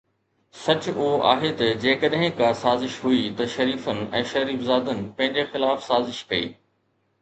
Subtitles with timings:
[0.61, 6.29] سچ اهو آهي ته جيڪڏهن ڪا سازش هئي ته شريفن ۽ شريفزادن پنهنجي خلاف سازش
[6.35, 6.55] ڪئي.